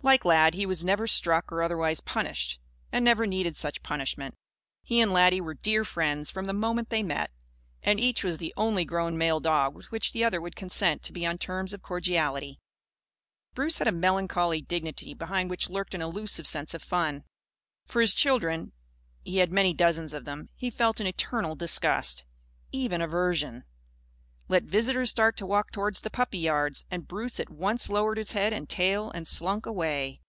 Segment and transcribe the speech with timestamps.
[0.00, 2.60] Like Lad, he was never struck or otherwise punished;
[2.92, 4.36] and never needed such punishment.
[4.84, 7.32] He and Laddie were dear friends, from the moment they met.
[7.82, 11.12] And each was the only grown male dog with which the other would consent to
[11.12, 12.60] be on terms of cordiality.
[13.54, 17.24] Bruce had a melancholy dignity, behind which lurked an elusive sense of fun.
[17.84, 18.72] For his children
[19.24, 22.24] he had many dozens of them he felt an eternal disgust;
[22.70, 23.64] even aversion.
[24.50, 28.32] Let visitors start to walk towards the puppy yards, and Bruce at once lowered his
[28.32, 30.22] head and tail and slunk away.